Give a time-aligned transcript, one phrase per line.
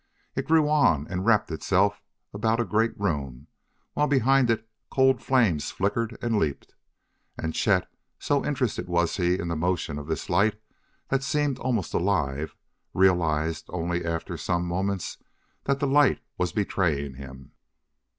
[0.33, 2.01] It grew on and wrapped itself
[2.33, 3.45] about a great room,
[3.93, 6.73] while, behind it, cold flames flickered and leaped.
[7.37, 10.59] And Chet, so interested was he in the motion of this light
[11.09, 12.55] that seemed almost alive,
[12.95, 15.19] realized only after some moments
[15.65, 17.51] that the light was betraying him.